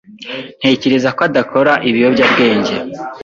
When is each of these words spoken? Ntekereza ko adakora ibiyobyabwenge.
Ntekereza 0.59 1.09
ko 1.17 1.21
adakora 1.29 1.73
ibiyobyabwenge. 1.89 2.73